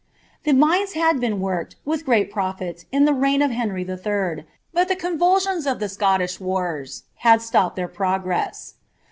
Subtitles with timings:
[0.45, 4.95] The mines had been worked, j^reat profit, in the reign of Henry III., but the
[4.95, 5.89] convulsions of the
[6.27, 8.73] sh wars had stopped their progress.